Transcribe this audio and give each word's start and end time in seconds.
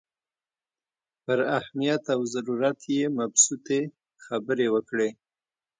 پر 1.23 1.39
اهمیت 1.57 2.03
او 2.15 2.21
ضرورت 2.33 2.79
یې 2.95 3.03
مبسوطې 3.19 3.81
خبرې 4.25 4.67
وکړې. 4.73 5.09